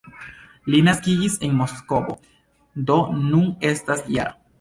[0.75, 1.99] Li naskiĝis en Moskvo,
[2.87, 4.35] do nun estas -jara.